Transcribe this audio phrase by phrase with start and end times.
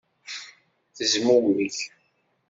[0.95, 1.75] Tezmumeg.